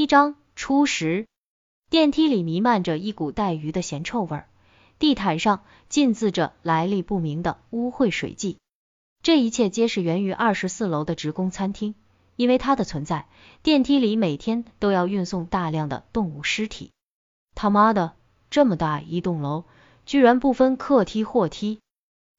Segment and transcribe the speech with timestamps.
[0.00, 1.26] 第一章初识。
[1.90, 4.44] 电梯里弥漫着一股带鱼的咸臭味，
[4.98, 8.56] 地毯上浸渍着来历不明的污秽水迹。
[9.22, 11.94] 这一切皆是源于二十四楼的职工餐厅，
[12.36, 13.26] 因为它的存在，
[13.62, 16.92] 电梯里每天都要运送大量的动物尸体。
[17.54, 18.14] 他妈的，
[18.48, 19.64] 这么大一栋楼，
[20.06, 21.78] 居然不分客梯货梯！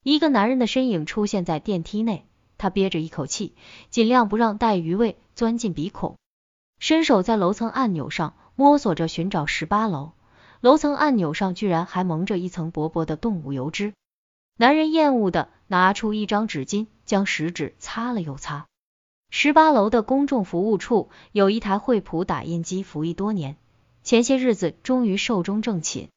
[0.04, 2.26] 一个男人的身影出现在电梯内，
[2.58, 3.54] 他憋着一口气，
[3.92, 6.18] 尽量不让带鱼味钻进鼻孔。
[6.82, 10.14] 伸手在楼层按钮上摸索着寻找十八楼，
[10.62, 13.94] 楼层按钮上居然还蒙着一层薄薄的动物油脂。
[14.58, 18.66] 男人厌恶的拿出一张纸巾，将食指擦了又擦。
[19.30, 23.58] 十八楼的公众服务处有一台惠普打印机，服役多年，
[24.02, 26.10] 前些日子终于寿终正寝。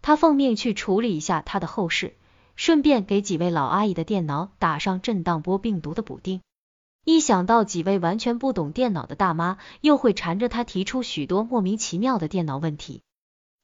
[0.00, 2.16] 他奉命去处理一下他的后事，
[2.56, 6.40] 顺便给几位老阿姨的电脑打上震荡波病毒的补丁。
[7.08, 13.00] 一想到几位完全不懂电脑的大妈又会缠着他提出许多莫名其妙的电脑问题，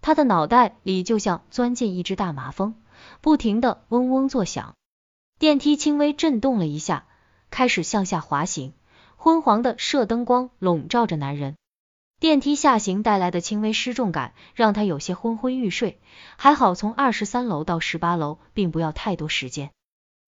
[0.01, 2.75] 他的脑袋里就像钻进一只大麻蜂，
[3.21, 4.75] 不停的嗡嗡作响。
[5.39, 7.05] 电梯轻微震动了一下，
[7.51, 8.73] 开始向下滑行，
[9.17, 11.57] 昏黄的射灯光笼罩着男人。
[12.19, 16.01] 电梯下行带来的轻微失重感让他有些昏昏欲睡，
[16.39, 19.71] 还好从二十三楼到十八楼并不要太多时间。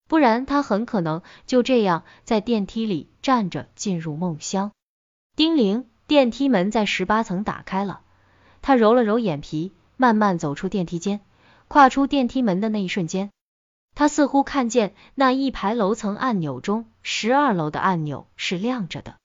[0.08, 4.72] 不然他很可能就这样在电梯里站着进入梦乡。
[5.34, 8.00] 叮铃，电梯门在十八层打开了。
[8.62, 11.20] 他揉了揉眼皮，慢慢走出电梯间。
[11.68, 13.30] 跨出电梯门的那一瞬间，
[13.96, 19.16] 他似乎看见那一排楼层按钮中，十二楼的按钮是亮着的。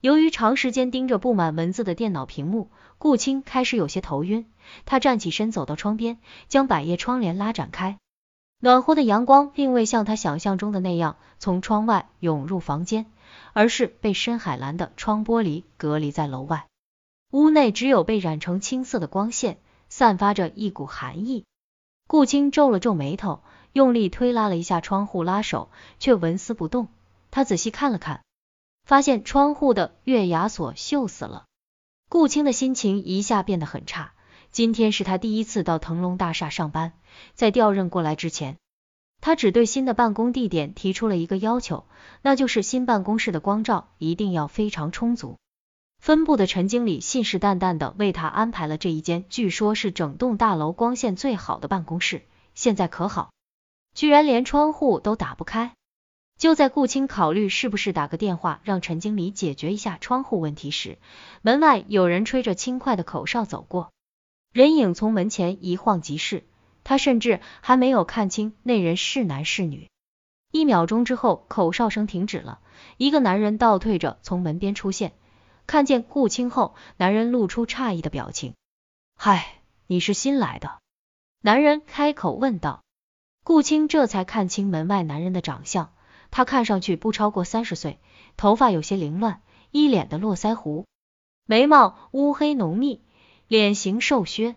[0.00, 4.50] 由于长时间盯着布满文字的电脑屏幕，顾青开始有些头晕。
[4.84, 6.18] 他站起身，走到窗边，
[6.48, 7.98] 将百叶窗帘拉展开。
[8.66, 13.06] 暖和的阳光并未像他想象中的那样从窗外涌入房间，
[13.52, 16.66] 而是被深海蓝的窗玻璃隔离在楼外。
[17.30, 19.58] 屋内只有被染成青色的光线，
[19.88, 21.44] 散发着一股寒意。
[22.08, 25.70] 顾青皱了皱眉头，用力推拉了一下窗户拉手，
[26.00, 26.88] 却纹丝不动。
[27.30, 28.22] 他仔细看了看，
[28.84, 31.44] 发现窗户的月牙锁锈死了。
[32.08, 34.10] 顾青的心情一下变得很差。
[34.52, 36.94] 今天是他第一次到腾龙大厦上班，
[37.34, 38.56] 在调任过来之前，
[39.26, 41.84] 他只对新的办公地点提出了一个要求，
[42.22, 45.36] 那就是新办公室的光照一定要非常充足。
[45.98, 52.22] 分部的陈经理信誓旦旦的为他安排了这一间，据说是整栋大楼光线最好的办公室。
[52.54, 53.32] 现在可好，
[53.94, 55.72] 居然连窗户都打不开。
[56.38, 60.98] 就在顾青考虑是不是打个电话让陈经理解决一下窗户问题时，
[61.42, 63.90] 门外有人吹着轻快的口哨走过。
[64.52, 66.44] 人影从门前一晃即逝，
[66.88, 69.90] 他甚至还没有看清那人是男是女。
[70.52, 72.60] 一秒钟之后，口哨声停止了，
[72.96, 75.12] 一个男人倒退着从门边出现，
[75.66, 78.54] 看见顾青后，男人露出诧异的表情。
[79.16, 79.58] 嗨，
[79.88, 80.78] 你是新来的？
[81.42, 82.84] 男人开口问道。
[83.42, 85.92] 顾青这才看清门外男人的长相，
[86.30, 87.98] 他看上去不超过三十岁，
[88.36, 89.42] 头发有些凌乱，
[89.72, 90.86] 一脸的络腮胡，
[91.46, 93.02] 眉毛乌黑浓密。
[93.48, 94.54] 脸型瘦削，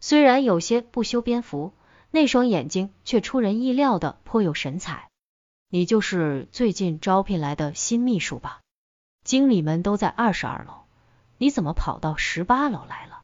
[0.00, 1.72] 虽然有些不修边幅，
[2.10, 5.08] 那双眼睛却出人意料的颇有神采。
[5.68, 8.60] 你就是最近招聘来的新秘书吧？
[9.24, 10.84] 经理们都在二十二楼，
[11.38, 13.22] 你怎么跑到十八楼来了？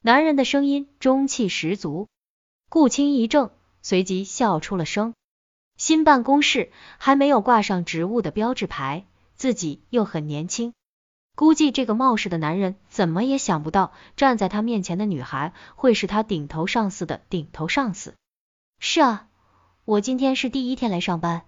[0.00, 2.08] 男人的声音中气十足。
[2.70, 3.50] 顾青一怔，
[3.82, 5.14] 随即笑出了声。
[5.76, 9.04] 新办公室还没有挂上职务的标志牌，
[9.34, 10.72] 自己又很年轻。
[11.36, 18.14] 估计这个冒失的男人怎么也想不到，站在他面前的女孩会是他顶头上司的顶头上司。
[18.78, 19.28] 是啊，
[19.84, 21.46] 我今天是第一天来上班，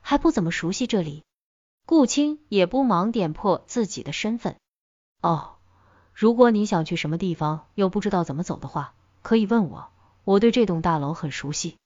[0.00, 1.22] 还不怎么熟悉这里。
[1.86, 4.56] 顾青也不忙点破自己的身份。
[5.22, 5.56] 哦，
[6.12, 9.88] 如果你想去什么地方又不知道怎么走的话，可以问我，
[10.24, 11.76] 我对这栋大楼很熟悉。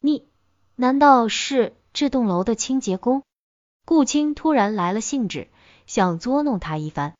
[0.00, 0.28] 你
[0.76, 3.22] 难道是这栋楼的清洁工？
[3.86, 5.48] 顾青突然来了兴致。
[5.90, 7.14] 想捉弄他一番，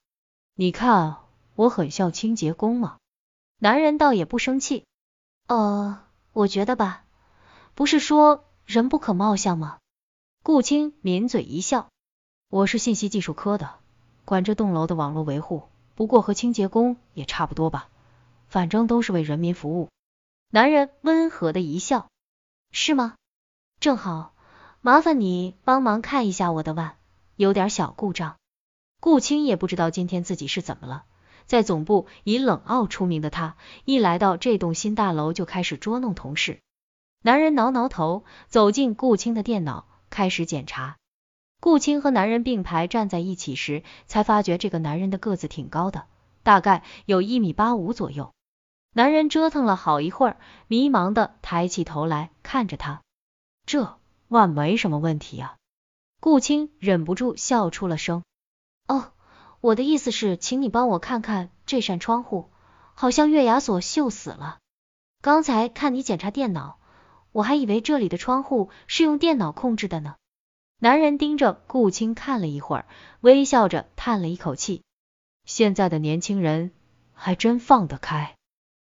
[0.54, 1.16] 你看
[1.56, 2.98] 我很像清洁工吗？
[3.58, 4.84] 男人倒也不生气，
[5.48, 7.04] 呃，我觉得吧，
[7.74, 9.78] 不是说人不可貌相吗？
[10.44, 11.88] 顾青抿嘴一笑，
[12.48, 13.74] 我是信息技术科的，
[14.24, 15.64] 管这栋楼的网络维护，
[15.96, 17.88] 不过和清洁工也差不多吧，
[18.46, 19.88] 反正都是为人民服务。
[20.48, 22.08] 男人温和的一笑，
[22.70, 23.16] 是吗？
[23.80, 24.32] 正好，
[24.80, 26.96] 麻烦你帮忙看一下我的碗，
[27.34, 28.36] 有点小故障。
[29.00, 31.04] 顾青也不知道今天自己是怎么了，
[31.46, 36.60] 在总部以冷傲出名的他，一来到这栋新大楼就开始捉弄同事。
[37.22, 40.96] 男人挠挠头，走进顾青的电脑，开始检查。
[41.60, 46.04] 顾青和男人并排站在一起时，才发觉这个男人的个子挺高的，
[46.42, 48.32] 大概有一米八五左右。
[48.92, 50.36] 男人折腾了好一会儿，
[50.66, 53.02] 迷茫的抬起头来看着他，
[53.66, 53.98] 这
[54.28, 55.56] 万没什么问题啊。
[56.18, 58.22] 顾青忍不住笑出了声。
[58.88, 59.12] 哦，
[59.60, 62.50] 我的意思是，请你帮我看看这扇窗户，
[62.94, 64.58] 好像月牙锁锈死了。
[65.22, 66.78] 刚才看你检查电脑，
[67.32, 70.16] 我还以为这里的窗户是用电脑控制的呢。
[70.78, 72.86] 男人盯着顾青看了一会儿，
[73.20, 74.82] 微笑着叹了一口气。
[75.44, 76.72] 现在的年轻人
[77.12, 78.34] 还真放得开。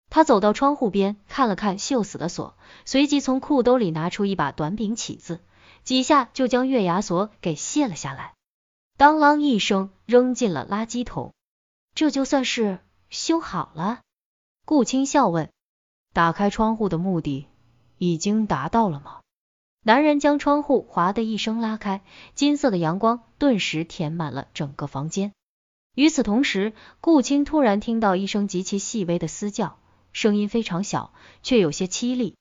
[0.09, 5.41] 他走到窗户边，看了看锈死的锁，随即从裤兜里拿出一把短柄起子，
[5.83, 8.35] 几下就将月牙锁给卸了下来，
[9.01, 11.33] 当啷一声扔进了垃圾桶。
[11.95, 14.01] 这就算是修好了？
[14.67, 15.49] 顾青笑问。
[16.13, 17.47] 打开窗户的目的
[17.97, 19.21] 已经达到了吗？
[19.83, 22.03] 男人将窗户哗的一声拉开，
[22.35, 25.33] 金色的阳光顿时填满了整个房间。
[25.95, 29.79] 与此同时，顾青突然听到一声极其细微的嘶叫，
[30.13, 32.37] 声音非常小，却有些凄厉。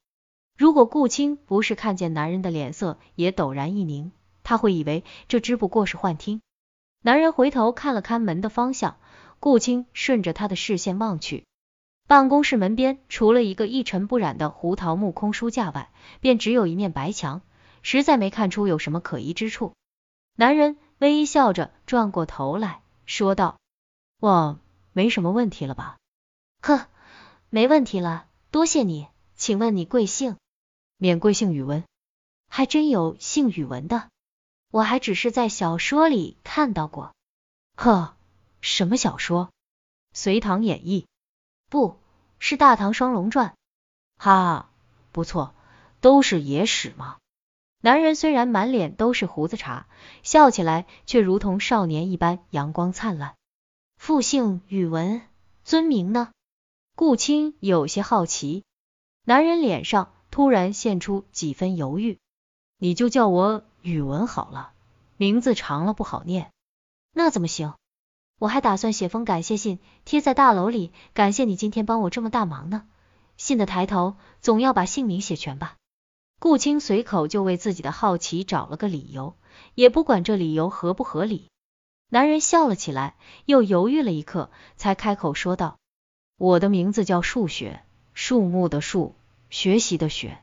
[0.57, 4.11] 如果顾青不是看见男人的脸色也陡然一凝，
[4.43, 6.41] 他会以为这只不过是幻听。
[7.01, 8.97] 男人回头看了看门的方向，
[9.39, 11.45] 顾青顺着他的视线望去，
[12.07, 17.41] 办公室门边除了一个一尘不染的胡桃木空书架外，便只有一面白墙，
[17.81, 19.73] 实在没看出有什么可疑之处。
[20.35, 22.81] 男人微笑着转过头来。
[23.05, 23.57] 说道
[24.21, 24.59] ：“我
[24.93, 25.97] 没什么问题了吧
[26.61, 26.85] ？”“呵，
[27.49, 29.07] 没问题了，多谢你。
[29.35, 30.35] 请问你贵姓
[30.97, 31.83] ？”“免贵姓宇文。
[32.47, 34.09] ”“还真有姓宇文的，
[34.71, 37.13] 我还只是在小说里看到过。
[37.75, 38.15] ”“呵，
[38.61, 39.45] 什么小说
[40.17, 41.01] ？”“《隋唐演义》。
[41.69, 41.99] ”“不
[42.39, 43.49] 是《大唐双龙传》。
[44.17, 44.69] ”“哈，
[45.11, 45.53] 不错，
[46.01, 47.17] 都是野史嘛。”
[47.81, 49.85] 男人虽然满脸都是胡子茬，
[50.21, 53.35] 笑起来却如同少年一般阳光灿烂。
[53.95, 55.21] 复姓宇文，
[55.63, 56.31] 尊名呢？
[56.97, 58.65] 顾青有些好奇。
[59.23, 62.19] 男人脸上突然现出几分犹豫。
[62.77, 64.71] 你就叫我语文好了，
[65.15, 66.51] 名字长了不好念。
[67.13, 67.73] 那怎么行？
[68.37, 72.87] 我还打算写封感谢信贴在大楼里，感谢你今天帮我这么大忙呢。
[73.37, 75.75] 信的抬头总要把姓名写全吧。
[76.39, 79.35] 顾青随口就为自己的好奇找了个理由，
[79.75, 81.49] 也不管这理由合不合理。
[82.09, 83.15] 男人笑了起来，
[83.45, 85.77] 又犹豫了一刻，才开口说道
[86.37, 87.83] ：“我的名字叫数学，
[88.13, 89.15] 树木的树，
[89.49, 90.41] 学习的学。”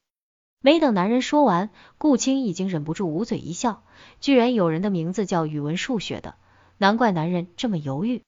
[0.67, 3.85] 没等男人说完，顾青已经忍不住捂嘴一笑，
[4.21, 6.35] 居然有人的名字叫语文数学的，
[6.77, 8.25] 难怪男人这么犹豫。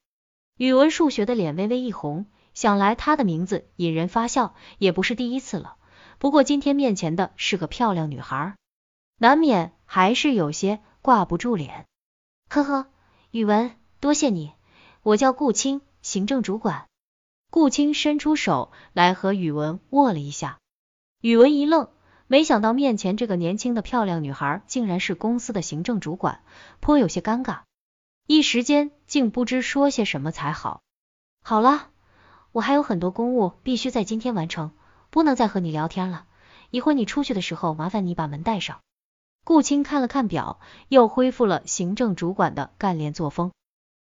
[0.55, 5.75] 语文数学的脸微微一红，想来他的名字引人发笑也不是第一次了。
[6.17, 8.55] 不过今天面前的是个漂亮女孩，
[9.17, 11.87] 难免还是有些挂不住脸。
[12.47, 12.87] 呵呵，
[13.31, 14.53] 宇文，多谢你，
[15.03, 16.87] 我叫顾青，行政主管。
[17.51, 20.57] 顾青伸出手来和宇文握了一下，
[21.19, 21.89] 宇文一愣，
[22.31, 26.43] 没想到面前这个年轻的漂亮女孩竟然是公司的行政主管，
[26.79, 27.61] 颇有些尴尬，
[28.27, 30.81] 一时间竟不知说些什么才好。
[31.41, 31.87] 好了，
[32.51, 34.69] 我还有很多公务必须在今天完成。
[35.09, 36.27] 不能再和你聊天了，
[36.69, 38.79] 一会你出去的时候，麻烦你把门带上。
[39.43, 43.51] 顾青看了看表，又恢复了行政主管的干练作风。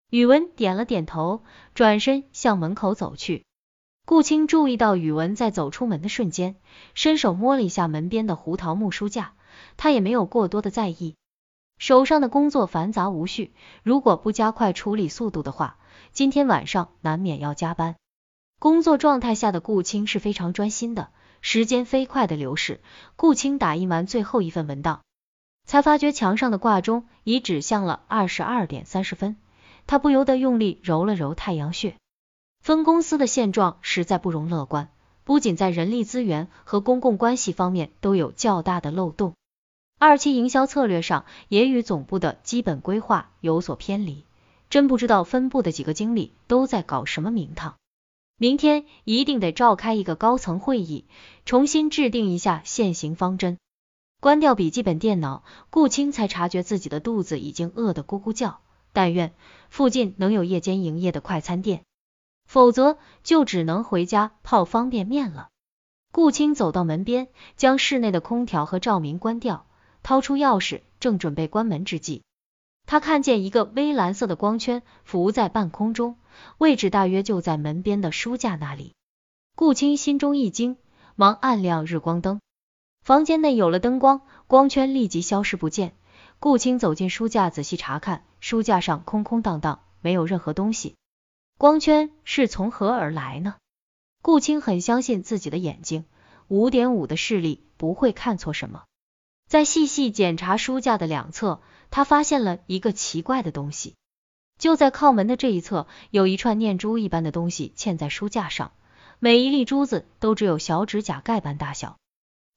[0.09, 1.43] 宇文点了点头，
[1.75, 3.45] 转身向门口走去。
[4.07, 6.57] 顾青注意到宇文在走出门的瞬间，
[6.93, 9.33] 伸手摸了一下门边的胡桃木书架，
[9.79, 11.17] 他也没有过多的在意。
[11.79, 15.79] 手上的工作繁杂无序，如果不加快处理速度的话，
[16.13, 17.97] 今天晚上难免要加班。
[18.61, 21.09] 工作状态下的顾青是非常专心的，
[21.41, 22.83] 时间飞快的流逝。
[23.17, 25.01] 顾青打印完最后一份文档，
[25.67, 29.37] 才发觉墙上的挂钟已指向了二十二点三十分，
[29.87, 31.97] 他不由得用力揉了揉太阳穴。
[32.65, 34.89] 分公司的现状实在不容乐观，
[35.25, 39.35] 不仅在人力资源和公共关系方面都有较大的漏洞，
[39.99, 44.25] 二期营销策略上也与总部的基本规划有所偏离，
[44.71, 47.75] 真不知道分部的几个经理都在搞什么名堂。
[48.39, 51.05] 明天一定得召开一个高层会议，
[51.45, 53.59] 重新制定一下现行方针。
[54.23, 58.61] 关掉笔记本电脑，顾青才察觉自己的肚子已经饿得咕咕叫。
[58.95, 59.35] 但愿
[59.69, 61.83] 附近能有夜间营业的快餐店，
[62.47, 65.49] 否则就只能回家泡方便面了。
[66.13, 69.67] 顾青走到门边，将室内的空调和照明关掉，
[70.03, 72.23] 掏出钥匙，正准备关门之际，
[72.87, 76.17] 他看见一个微蓝色的光圈浮在半空中。
[76.59, 78.95] 位置大约就在门边的书架那里，
[79.55, 80.77] 顾青心中一惊，
[81.15, 82.41] 忙按亮日光灯。
[83.03, 85.95] 房间内有了灯光，光圈立即消失不见。
[86.41, 90.97] 顾青走进书架，仔细查看，书架上空空荡荡，没有任何东西。
[91.57, 93.55] 光圈是从何而来呢？
[94.23, 96.05] 顾青很相信自己的眼睛，
[96.49, 98.83] 五点五的视力不会看错什么。
[99.47, 103.95] 在细细检查书架的两侧，他发现了一个奇怪的东西。
[104.59, 108.73] 就在靠门的这一侧，有一串念珠一般的东西嵌在书架上，
[109.21, 111.99] 每一粒珠子都只有小指甲盖般大小，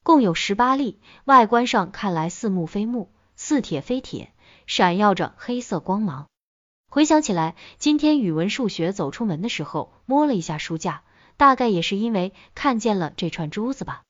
[0.02, 4.32] 共有十八粒，外观上看来似木非木，似铁非铁，
[4.66, 6.26] 闪耀着黑色光芒。
[6.90, 11.02] 回想起来，今天语文、数学走出门的时候摸了一下书架，
[11.36, 14.02] 大概也是因为看见了这串珠子吧。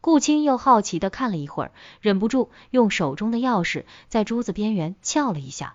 [0.00, 5.74] 顾青又好奇的看了一会儿，忍不住用手中的钥匙在珠子边缘撬了一下，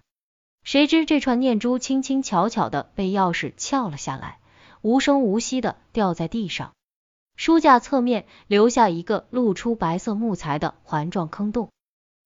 [0.63, 4.39] 谁知这串念珠轻轻巧巧的被钥匙撬了下来，
[4.81, 6.71] 无声无息的掉在地上，
[7.35, 11.69] 书架侧面留下一个露出白色木材的环状坑洞。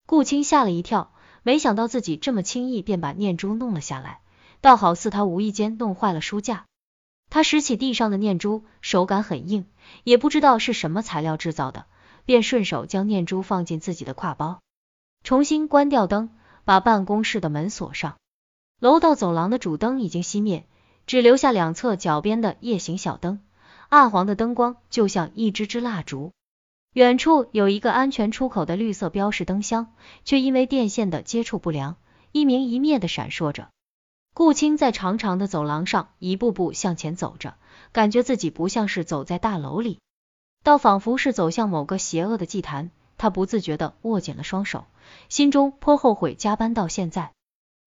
[0.05, 1.10] 顾青吓了一跳。
[1.43, 4.19] 没想到自己这么轻易便把念珠弄了下来，
[4.61, 6.65] 倒好似他无意间弄坏了书架。
[7.29, 9.65] 他拾起地上的念珠，手感很硬，
[10.03, 11.85] 也不知道是什么材料制造的，
[12.25, 14.59] 便顺手将念珠放进自己的挎包，
[15.23, 16.29] 重新关掉灯，
[16.65, 18.17] 把办公室的门锁上。
[18.79, 20.67] 楼道走廊的主灯已经熄灭，
[21.07, 23.39] 只留下两侧脚边的夜行小灯，
[23.89, 26.33] 暗黄的灯光就像一支支蜡烛。
[26.93, 29.93] 远处有一个安全出口的绿色标识灯箱，
[30.25, 31.95] 却因为电线的接触不良，
[32.33, 33.69] 一明一灭的闪烁着。
[34.33, 37.55] 顾青在长长的走廊上一步步向前走着，
[37.93, 39.99] 感觉自己不像是走在大楼里，
[40.63, 42.91] 倒仿佛是走向某个邪恶的祭坛。
[43.17, 44.85] 他不自觉的握紧了双手，
[45.29, 47.31] 心中颇后悔加班到现在。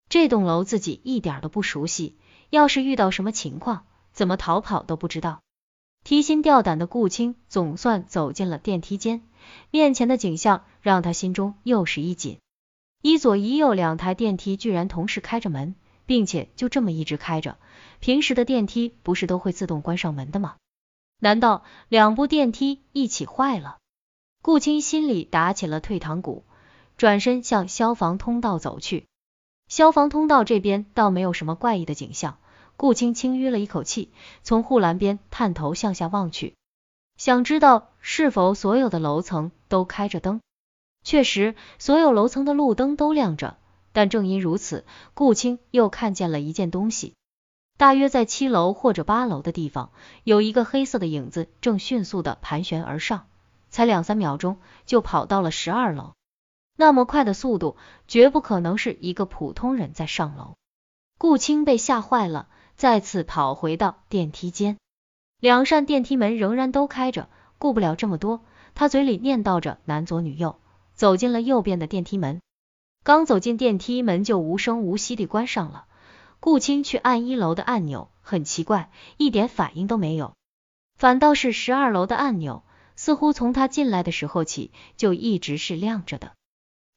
[0.08, 2.16] 这栋楼自己一点都不熟悉，
[2.48, 5.40] 要是遇到什么情况，怎么逃跑都不知道。
[6.04, 9.22] 提心吊胆的顾青总算走进了电梯间，
[9.70, 12.38] 面前的景象让他心中又是一紧。
[13.00, 17.56] 一左一右两台电梯居然同时开着门，并且就这么一直开着。
[18.00, 20.56] 平时的电梯不是都会自动关上门的吗？
[21.20, 23.78] 难道两部电梯一起坏了？
[24.42, 26.44] 顾青心里打起了退堂鼓，
[26.98, 29.06] 转身向消防通道走去。
[29.68, 32.36] 消防通道这边倒没有什么怪异的景象。
[32.76, 34.10] 顾青轻吁了一口气，
[34.42, 36.54] 从护栏边探头向下望去，
[37.16, 40.40] 想知道是否所有的楼层都开着灯。
[41.02, 43.58] 确实，所有楼层的路灯都亮着，
[43.92, 47.14] 但正因如此，顾青又看见了一件东西。
[47.76, 49.90] 大约在七楼或者八楼的地方，
[50.22, 53.26] 有一个黑色的影子正迅速的盘旋而上，
[53.68, 56.14] 才两三秒钟就跑到了十二楼。
[56.76, 57.76] 那么快的速度，
[58.08, 60.54] 绝不可能是一个普通人在上楼。
[61.18, 62.48] 顾青被吓坏了。
[62.76, 64.76] 再次跑回到电梯间，
[65.40, 67.28] 两扇电梯门仍然都开着，
[67.58, 70.58] 顾不了这么多，他嘴里念叨着男左女右，
[70.94, 72.40] 走进了右边的电梯门。
[73.02, 75.86] 刚走进电梯门就无声无息地关上了。
[76.40, 80.34] 顾青去按一楼的按钮，很奇怪，一点反应都没有，
[80.96, 82.64] 反倒是十二楼的按钮，
[82.96, 86.32] 似乎从他进来的时候起就一直是亮着的。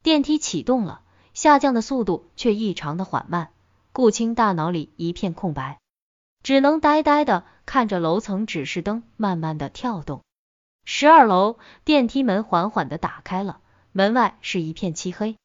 [0.02, 1.02] 电梯启动了，
[1.34, 3.50] 下降的速度却异常的缓慢。
[3.98, 5.80] 顾青大脑里一片空白，
[6.44, 10.22] 只能呆呆的看着楼层指示灯慢慢的跳动。
[10.84, 13.58] 十二楼电梯门缓缓的打开了，
[13.90, 15.36] 门外是一片漆黑。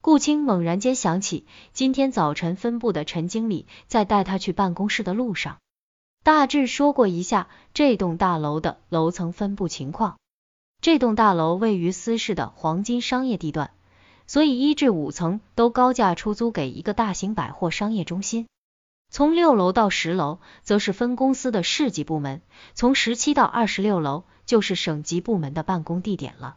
[0.00, 5.58] 顾青猛然间想起，今天早晨分部的陈经理在带他去办公室的路上，
[6.24, 10.16] 大致说过一下这栋大楼的楼层分布情况。
[10.80, 13.72] 这栋大楼位于私市的黄金商业地段。
[14.30, 18.46] 所以一至五层都高价出租给一个大型百货商业中心，
[19.10, 22.40] 从六楼到十楼则是分公司的市级部门，
[22.72, 26.54] 从十七到二十六楼就是省级部门的办公地点了。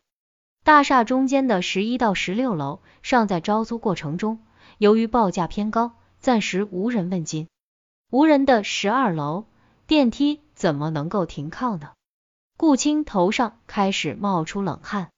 [0.64, 4.44] 大厦中间的十一到十六楼尚在招租过程中，
[4.78, 7.48] 由于报价偏高，暂时无人问津。
[8.12, 9.48] 无人的十二楼
[9.88, 11.94] 电梯怎么能够停靠呢？
[12.56, 15.10] 顾青头上开始冒出冷汗。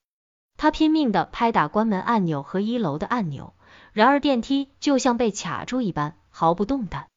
[0.56, 3.52] 他拼命的拍打关门按钮和一楼的按钮，
[3.92, 7.08] 然而电梯就像被卡住一般，毫不动弹。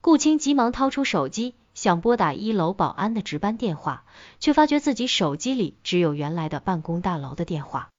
[0.00, 4.04] 顾青急忙掏出手机，想拨打一楼保安的值班电话，
[4.38, 7.90] 却发觉自己手机里只有原来的办公大楼的电话，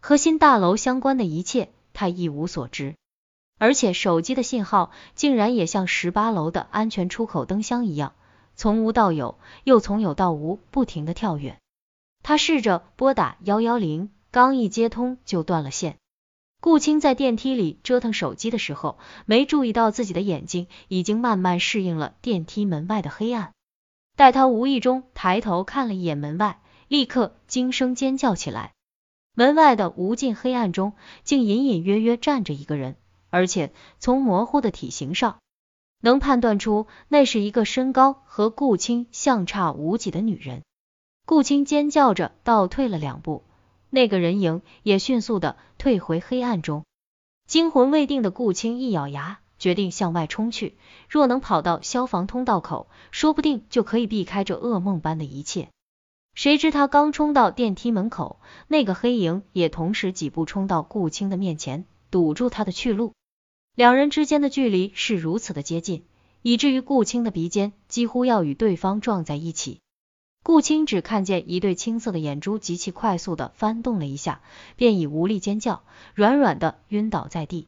[0.00, 2.96] 和新大楼相关的一切他一无所知。
[3.56, 8.14] 而且手机的信号竟然也像十八楼的安全出口灯箱一样，
[8.56, 11.56] 从无到有，又从有到无，不停的跳跃。
[12.24, 14.10] 他试着拨打幺幺零。
[14.34, 15.96] 刚一接通就断了线。
[16.60, 23.52] 顾青在电梯里折腾手机的时候，没注意到自己的眼睛已经慢慢适应了电梯门外的黑暗。
[24.16, 28.72] 待他无意中抬头看了一眼门外，立刻惊声尖叫起来。
[29.36, 32.96] 门外的无尽黑暗中，竟隐隐约约站着一个人，
[33.30, 35.38] 而且从模糊的体型上，
[36.00, 40.62] 能判断出那是一个身高和顾青相差无几的女人。
[41.24, 43.44] 顾青尖叫着倒退了两步，
[43.94, 46.82] 那个人影也迅速的退回黑暗中。
[47.46, 50.76] 惊魂未定的顾青一咬牙，决定向外冲去。
[51.08, 55.68] 若能跑到消防通道口，说不定就可以避开这噩梦般的一切。
[56.34, 63.12] 谁知他刚冲到电梯门口，那个黑影也同时几步冲到顾青的面前，堵住他的去路。
[63.76, 66.04] 两人之间的距离是如此的接近，
[66.42, 69.78] 以至于顾青的鼻尖几乎要与对方撞在一起。
[70.44, 74.42] 顾青只看见一对青色的眼珠极其快速的翻动了一下，
[74.76, 75.82] 便已无力尖叫，
[76.14, 77.66] 软软的晕倒在地。